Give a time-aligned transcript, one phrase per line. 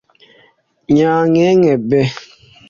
[0.95, 1.89] Nyankenke B